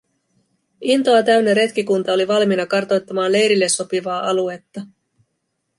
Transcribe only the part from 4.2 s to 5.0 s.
aluetta.